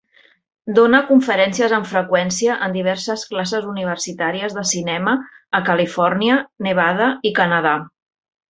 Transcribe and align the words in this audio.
Dóna 0.77 1.01
conferències 1.09 1.75
amb 1.77 1.89
freqüència 1.91 2.55
en 2.69 2.73
diverses 2.79 3.27
classes 3.33 3.69
universitàries 3.75 4.57
de 4.59 4.65
cinema 4.73 5.15
a 5.61 5.65
Califòrnia, 5.71 6.43
Nevada 6.71 7.13
i 7.33 7.39
Canadà. 7.43 7.79